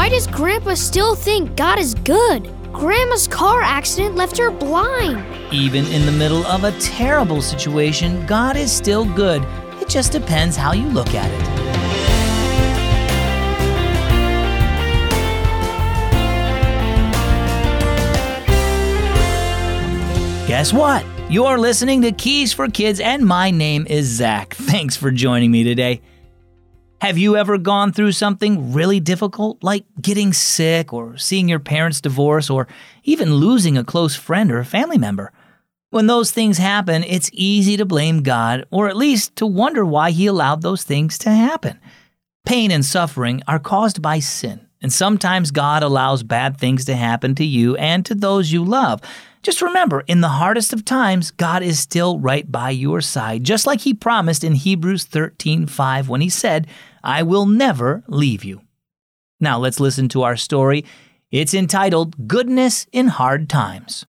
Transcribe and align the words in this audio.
Why 0.00 0.08
does 0.08 0.26
Grandpa 0.26 0.72
still 0.76 1.14
think 1.14 1.56
God 1.56 1.78
is 1.78 1.94
good? 1.94 2.50
Grandma's 2.72 3.28
car 3.28 3.60
accident 3.60 4.14
left 4.14 4.38
her 4.38 4.50
blind. 4.50 5.22
Even 5.52 5.84
in 5.88 6.06
the 6.06 6.12
middle 6.12 6.42
of 6.46 6.64
a 6.64 6.72
terrible 6.80 7.42
situation, 7.42 8.24
God 8.24 8.56
is 8.56 8.72
still 8.72 9.04
good. 9.14 9.42
It 9.78 9.90
just 9.90 10.10
depends 10.10 10.56
how 10.56 10.72
you 10.72 10.86
look 10.86 11.08
at 11.08 11.30
it. 11.30 11.40
Guess 20.48 20.72
what? 20.72 21.04
You're 21.28 21.58
listening 21.58 22.00
to 22.00 22.12
Keys 22.12 22.54
for 22.54 22.68
Kids, 22.68 23.00
and 23.00 23.26
my 23.26 23.50
name 23.50 23.86
is 23.86 24.06
Zach. 24.06 24.54
Thanks 24.54 24.96
for 24.96 25.10
joining 25.10 25.50
me 25.50 25.62
today. 25.62 26.00
Have 27.00 27.16
you 27.16 27.34
ever 27.34 27.56
gone 27.56 27.92
through 27.92 28.12
something 28.12 28.74
really 28.74 29.00
difficult, 29.00 29.64
like 29.64 29.86
getting 30.02 30.34
sick, 30.34 30.92
or 30.92 31.16
seeing 31.16 31.48
your 31.48 31.58
parents 31.58 32.02
divorce, 32.02 32.50
or 32.50 32.68
even 33.04 33.36
losing 33.36 33.78
a 33.78 33.84
close 33.84 34.14
friend 34.14 34.52
or 34.52 34.58
a 34.58 34.66
family 34.66 34.98
member? 34.98 35.32
When 35.88 36.08
those 36.08 36.30
things 36.30 36.58
happen, 36.58 37.02
it's 37.04 37.30
easy 37.32 37.78
to 37.78 37.86
blame 37.86 38.22
God, 38.22 38.66
or 38.70 38.86
at 38.86 38.98
least 38.98 39.34
to 39.36 39.46
wonder 39.46 39.82
why 39.82 40.10
He 40.10 40.26
allowed 40.26 40.60
those 40.60 40.82
things 40.82 41.16
to 41.18 41.30
happen. 41.30 41.80
Pain 42.44 42.70
and 42.70 42.84
suffering 42.84 43.42
are 43.48 43.58
caused 43.58 44.02
by 44.02 44.18
sin, 44.18 44.66
and 44.82 44.92
sometimes 44.92 45.52
God 45.52 45.82
allows 45.82 46.22
bad 46.22 46.58
things 46.58 46.84
to 46.84 46.94
happen 46.94 47.34
to 47.36 47.44
you 47.46 47.76
and 47.76 48.04
to 48.04 48.14
those 48.14 48.52
you 48.52 48.62
love. 48.62 49.00
Just 49.42 49.62
remember, 49.62 50.02
in 50.02 50.20
the 50.20 50.28
hardest 50.28 50.72
of 50.72 50.84
times, 50.84 51.30
God 51.30 51.62
is 51.62 51.78
still 51.78 52.18
right 52.18 52.50
by 52.50 52.70
your 52.70 53.00
side, 53.00 53.44
just 53.44 53.66
like 53.66 53.80
he 53.80 53.94
promised 53.94 54.44
in 54.44 54.54
Hebrews 54.54 55.04
13:5 55.04 56.08
when 56.08 56.20
he 56.20 56.28
said, 56.28 56.66
"I 57.02 57.22
will 57.22 57.46
never 57.46 58.04
leave 58.06 58.44
you." 58.44 58.60
Now 59.40 59.58
let's 59.58 59.80
listen 59.80 60.08
to 60.10 60.22
our 60.22 60.36
story. 60.36 60.84
It's 61.30 61.54
entitled 61.54 62.28
Goodness 62.28 62.86
in 62.92 63.06
Hard 63.06 63.48
Times. 63.48 64.04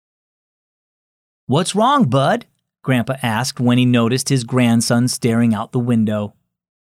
What's 1.47 1.75
wrong, 1.75 2.09
Bud? 2.09 2.47
Grandpa 2.83 3.17
asked 3.23 3.61
when 3.61 3.79
he 3.79 3.85
noticed 3.85 4.31
his 4.31 4.43
grandson 4.43 5.07
staring 5.07 5.55
out 5.55 5.73
the 5.73 5.79
window. 5.79 6.35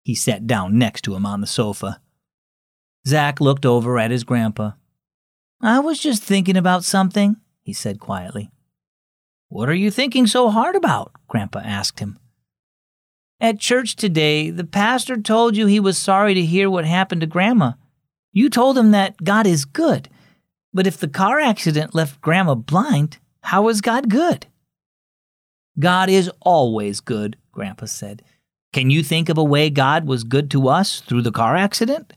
He 0.04 0.16
sat 0.16 0.48
down 0.48 0.78
next 0.78 1.02
to 1.04 1.16
him 1.16 1.26
on 1.26 1.42
the 1.42 1.48
sofa. 1.48 2.02
Zach 3.06 3.40
looked 3.40 3.66
over 3.66 4.00
at 4.00 4.12
his 4.12 4.24
grandpa. 4.24 4.72
I 5.62 5.80
was 5.80 6.00
just 6.00 6.24
thinking 6.24 6.56
about 6.56 6.84
something, 6.84 7.36
he 7.70 7.74
said 7.74 8.00
quietly. 8.00 8.50
What 9.48 9.70
are 9.70 9.76
you 9.76 9.92
thinking 9.92 10.26
so 10.26 10.50
hard 10.50 10.76
about? 10.76 11.12
Grandpa 11.28 11.60
asked 11.60 12.00
him. 12.00 12.18
At 13.40 13.60
church 13.60 13.96
today, 13.96 14.50
the 14.50 14.64
pastor 14.64 15.18
told 15.18 15.56
you 15.56 15.68
he 15.68 15.80
was 15.80 15.96
sorry 15.96 16.34
to 16.34 16.42
hear 16.44 16.68
what 16.68 16.86
happened 16.86 17.22
to 17.22 17.28
Grandma. 17.28 17.74
You 18.34 18.50
told 18.50 18.76
him 18.76 18.90
that 18.90 19.24
God 19.24 19.46
is 19.46 19.66
good. 19.66 20.10
But 20.74 20.88
if 20.88 20.98
the 20.98 21.08
car 21.08 21.40
accident 21.40 21.94
left 21.94 22.22
Grandma 22.22 22.56
blind, 22.56 23.20
how 23.44 23.70
is 23.70 23.82
God 23.82 24.10
good? 24.10 24.48
God 25.78 26.10
is 26.10 26.32
always 26.42 27.02
good, 27.02 27.38
Grandpa 27.52 27.86
said. 27.86 28.24
Can 28.74 28.90
you 28.90 29.04
think 29.04 29.30
of 29.30 29.38
a 29.38 29.44
way 29.44 29.70
God 29.70 30.08
was 30.08 30.24
good 30.24 30.50
to 30.52 30.70
us 30.70 31.02
through 31.02 31.22
the 31.22 31.32
car 31.32 31.56
accident? 31.56 32.14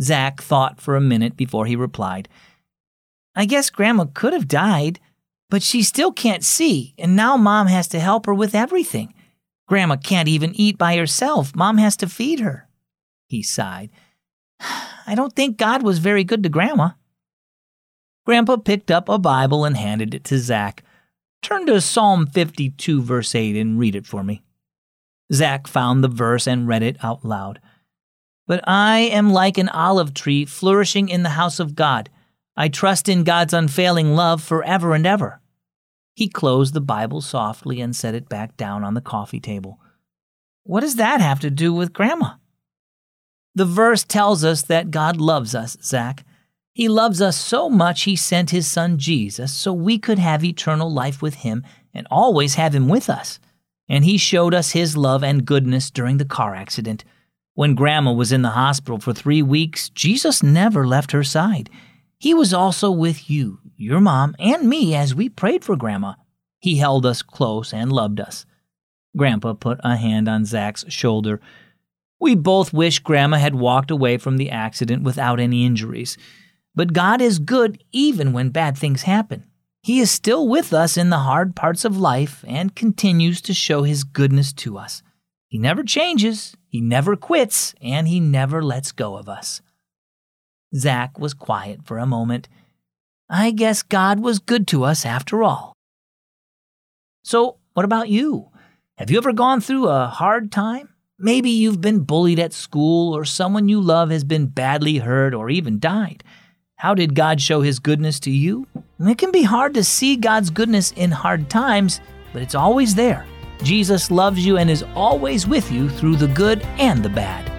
Zach 0.00 0.40
thought 0.40 0.80
for 0.80 0.96
a 0.96 1.02
minute 1.02 1.36
before 1.36 1.66
he 1.66 1.76
replied. 1.76 2.30
I 3.38 3.44
guess 3.44 3.70
Grandma 3.70 4.06
could 4.12 4.32
have 4.32 4.48
died, 4.48 4.98
but 5.48 5.62
she 5.62 5.84
still 5.84 6.10
can't 6.10 6.42
see, 6.42 6.96
and 6.98 7.14
now 7.14 7.36
Mom 7.36 7.68
has 7.68 7.86
to 7.88 8.00
help 8.00 8.26
her 8.26 8.34
with 8.34 8.52
everything. 8.52 9.14
Grandma 9.68 9.94
can't 9.94 10.26
even 10.26 10.52
eat 10.56 10.76
by 10.76 10.96
herself. 10.96 11.54
Mom 11.54 11.78
has 11.78 11.96
to 11.98 12.08
feed 12.08 12.40
her. 12.40 12.68
He 13.28 13.44
sighed. 13.44 13.90
I 15.06 15.14
don't 15.14 15.36
think 15.36 15.56
God 15.56 15.84
was 15.84 16.00
very 16.00 16.24
good 16.24 16.42
to 16.42 16.48
Grandma. 16.48 16.90
Grandpa 18.26 18.56
picked 18.56 18.90
up 18.90 19.08
a 19.08 19.18
Bible 19.18 19.64
and 19.64 19.76
handed 19.76 20.14
it 20.14 20.24
to 20.24 20.38
Zach. 20.38 20.82
Turn 21.40 21.64
to 21.66 21.80
Psalm 21.80 22.26
52, 22.26 23.00
verse 23.00 23.36
8, 23.36 23.54
and 23.54 23.78
read 23.78 23.94
it 23.94 24.04
for 24.04 24.24
me. 24.24 24.42
Zach 25.32 25.68
found 25.68 26.02
the 26.02 26.08
verse 26.08 26.48
and 26.48 26.66
read 26.66 26.82
it 26.82 26.96
out 27.04 27.24
loud. 27.24 27.60
But 28.48 28.64
I 28.66 28.98
am 28.98 29.30
like 29.30 29.58
an 29.58 29.68
olive 29.68 30.12
tree 30.12 30.44
flourishing 30.44 31.08
in 31.08 31.22
the 31.22 31.30
house 31.30 31.60
of 31.60 31.76
God. 31.76 32.10
I 32.60 32.66
trust 32.66 33.08
in 33.08 33.22
God's 33.22 33.54
unfailing 33.54 34.16
love 34.16 34.42
forever 34.42 34.92
and 34.92 35.06
ever. 35.06 35.40
He 36.12 36.28
closed 36.28 36.74
the 36.74 36.80
Bible 36.80 37.20
softly 37.20 37.80
and 37.80 37.94
set 37.94 38.16
it 38.16 38.28
back 38.28 38.56
down 38.56 38.82
on 38.82 38.94
the 38.94 39.00
coffee 39.00 39.38
table. 39.38 39.78
What 40.64 40.80
does 40.80 40.96
that 40.96 41.20
have 41.20 41.38
to 41.38 41.50
do 41.50 41.72
with 41.72 41.92
Grandma? 41.92 42.32
The 43.54 43.64
verse 43.64 44.02
tells 44.02 44.42
us 44.42 44.62
that 44.62 44.90
God 44.90 45.18
loves 45.18 45.54
us, 45.54 45.76
Zach. 45.84 46.24
He 46.72 46.88
loves 46.88 47.22
us 47.22 47.36
so 47.36 47.70
much 47.70 48.02
he 48.02 48.16
sent 48.16 48.50
his 48.50 48.66
son 48.66 48.98
Jesus 48.98 49.54
so 49.54 49.72
we 49.72 49.96
could 49.96 50.18
have 50.18 50.42
eternal 50.42 50.92
life 50.92 51.22
with 51.22 51.34
him 51.34 51.64
and 51.94 52.08
always 52.10 52.56
have 52.56 52.74
him 52.74 52.88
with 52.88 53.08
us. 53.08 53.38
And 53.88 54.04
he 54.04 54.18
showed 54.18 54.52
us 54.52 54.72
his 54.72 54.96
love 54.96 55.22
and 55.22 55.46
goodness 55.46 55.92
during 55.92 56.16
the 56.16 56.24
car 56.24 56.56
accident. 56.56 57.04
When 57.54 57.76
Grandma 57.76 58.12
was 58.12 58.32
in 58.32 58.42
the 58.42 58.50
hospital 58.50 58.98
for 58.98 59.12
three 59.12 59.42
weeks, 59.42 59.90
Jesus 59.90 60.42
never 60.42 60.84
left 60.84 61.12
her 61.12 61.22
side. 61.22 61.70
He 62.18 62.34
was 62.34 62.52
also 62.52 62.90
with 62.90 63.30
you, 63.30 63.60
your 63.76 64.00
mom, 64.00 64.34
and 64.38 64.68
me 64.68 64.94
as 64.94 65.14
we 65.14 65.28
prayed 65.28 65.64
for 65.64 65.76
Grandma. 65.76 66.14
He 66.58 66.78
held 66.78 67.06
us 67.06 67.22
close 67.22 67.72
and 67.72 67.92
loved 67.92 68.18
us. 68.18 68.44
Grandpa 69.16 69.52
put 69.54 69.78
a 69.84 69.96
hand 69.96 70.28
on 70.28 70.44
Zach's 70.44 70.84
shoulder. 70.88 71.40
We 72.20 72.34
both 72.34 72.72
wish 72.72 72.98
Grandma 72.98 73.38
had 73.38 73.54
walked 73.54 73.90
away 73.90 74.18
from 74.18 74.36
the 74.36 74.50
accident 74.50 75.04
without 75.04 75.38
any 75.38 75.64
injuries. 75.64 76.18
But 76.74 76.92
God 76.92 77.20
is 77.20 77.38
good 77.38 77.82
even 77.92 78.32
when 78.32 78.50
bad 78.50 78.76
things 78.76 79.02
happen. 79.02 79.44
He 79.82 80.00
is 80.00 80.10
still 80.10 80.48
with 80.48 80.72
us 80.72 80.96
in 80.96 81.10
the 81.10 81.18
hard 81.18 81.54
parts 81.54 81.84
of 81.84 81.96
life 81.96 82.44
and 82.46 82.74
continues 82.74 83.40
to 83.42 83.54
show 83.54 83.84
His 83.84 84.02
goodness 84.02 84.52
to 84.54 84.76
us. 84.76 85.02
He 85.46 85.56
never 85.56 85.84
changes, 85.84 86.56
He 86.66 86.80
never 86.80 87.14
quits, 87.14 87.74
and 87.80 88.08
He 88.08 88.18
never 88.18 88.62
lets 88.62 88.90
go 88.90 89.16
of 89.16 89.28
us. 89.28 89.62
Zach 90.74 91.18
was 91.18 91.34
quiet 91.34 91.80
for 91.84 91.98
a 91.98 92.06
moment. 92.06 92.48
I 93.30 93.50
guess 93.50 93.82
God 93.82 94.20
was 94.20 94.38
good 94.38 94.66
to 94.68 94.84
us 94.84 95.04
after 95.04 95.42
all. 95.42 95.74
So, 97.24 97.58
what 97.74 97.84
about 97.84 98.08
you? 98.08 98.48
Have 98.96 99.10
you 99.10 99.18
ever 99.18 99.32
gone 99.32 99.60
through 99.60 99.88
a 99.88 100.06
hard 100.06 100.50
time? 100.50 100.88
Maybe 101.18 101.50
you've 101.50 101.80
been 101.80 102.00
bullied 102.00 102.38
at 102.38 102.52
school, 102.52 103.14
or 103.14 103.24
someone 103.24 103.68
you 103.68 103.80
love 103.80 104.10
has 104.10 104.24
been 104.24 104.46
badly 104.46 104.98
hurt 104.98 105.34
or 105.34 105.50
even 105.50 105.78
died. 105.78 106.22
How 106.76 106.94
did 106.94 107.14
God 107.14 107.40
show 107.40 107.60
His 107.60 107.80
goodness 107.80 108.20
to 108.20 108.30
you? 108.30 108.66
It 109.00 109.18
can 109.18 109.32
be 109.32 109.42
hard 109.42 109.74
to 109.74 109.84
see 109.84 110.16
God's 110.16 110.50
goodness 110.50 110.92
in 110.92 111.10
hard 111.10 111.50
times, 111.50 112.00
but 112.32 112.40
it's 112.40 112.54
always 112.54 112.94
there. 112.94 113.26
Jesus 113.62 114.10
loves 114.10 114.46
you 114.46 114.58
and 114.58 114.70
is 114.70 114.84
always 114.94 115.46
with 115.46 115.72
you 115.72 115.88
through 115.88 116.16
the 116.16 116.28
good 116.28 116.62
and 116.78 117.02
the 117.02 117.08
bad. 117.08 117.57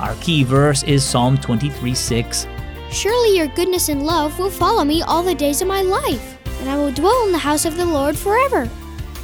Our 0.00 0.14
key 0.16 0.44
verse 0.44 0.84
is 0.84 1.04
Psalm 1.04 1.36
23 1.38 1.92
6. 1.92 2.46
Surely 2.90 3.36
your 3.36 3.48
goodness 3.48 3.88
and 3.88 4.04
love 4.04 4.38
will 4.38 4.50
follow 4.50 4.84
me 4.84 5.02
all 5.02 5.24
the 5.24 5.34
days 5.34 5.60
of 5.60 5.66
my 5.66 5.82
life, 5.82 6.38
and 6.60 6.70
I 6.70 6.76
will 6.76 6.92
dwell 6.92 7.26
in 7.26 7.32
the 7.32 7.38
house 7.38 7.64
of 7.64 7.76
the 7.76 7.84
Lord 7.84 8.16
forever. 8.16 8.70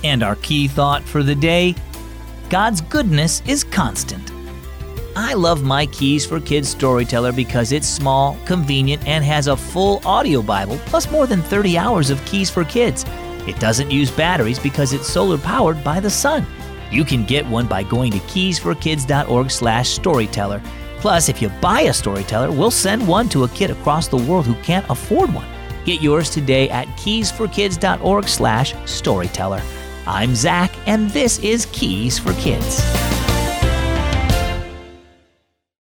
And 0.03 0.23
our 0.25 0.35
key 0.37 0.67
thought 0.67 1.05
for 1.05 1.23
the 1.23 1.35
day 1.35 1.77
God's 2.51 2.81
goodness 2.81 3.41
is 3.47 3.63
constant. 3.63 4.33
I 5.17 5.35
love 5.35 5.63
my 5.63 5.87
Keys 5.87 6.27
for 6.27 6.41
Kids 6.41 6.69
storyteller 6.69 7.33
because 7.33 7.71
it's 7.71 7.89
small, 7.89 8.37
convenient, 8.45 9.07
and 9.07 9.25
has 9.25 9.47
a 9.47 9.57
full 9.57 10.03
audio 10.05 10.43
Bible 10.43 10.79
plus 10.87 11.09
more 11.09 11.29
than 11.29 11.41
30 11.41 11.79
hours 11.79 12.11
of 12.11 12.25
Keys 12.25 12.51
for 12.51 12.65
Kids. 12.65 13.05
It 13.47 13.61
doesn't 13.61 13.93
use 13.93 14.11
batteries 14.11 14.59
because 14.59 14.93
it's 14.93 15.07
solar 15.07 15.39
powered 15.39 15.85
by 15.85 16.01
the 16.01 16.11
sun. 16.11 16.45
You 16.91 17.05
can 17.05 17.25
get 17.25 17.47
one 17.47 17.67
by 17.67 17.83
going 17.83 18.13
to 18.13 18.19
keysforkids.org/storyteller. 18.19 20.63
Plus, 20.99 21.29
if 21.29 21.43
you 21.43 21.51
buy 21.61 21.83
a 21.83 21.93
storyteller, 21.93 22.51
we'll 22.51 22.71
send 22.71 23.07
one 23.07 23.29
to 23.29 23.45
a 23.45 23.49
kid 23.49 23.71
across 23.71 24.09
the 24.09 24.17
world 24.17 24.47
who 24.47 24.55
can't 24.63 24.89
afford 24.89 25.35
one. 25.35 25.45
Get 25.85 26.01
yours 26.01 26.31
today 26.31 26.71
at 26.71 26.89
keysforkids.org/storyteller. 26.97 29.63
I'm 30.07 30.35
Zach, 30.35 30.71
and 30.87 31.11
this 31.11 31.39
is 31.41 31.67
Keys 31.73 32.19
for 32.19 32.33
Kids. 32.35 32.83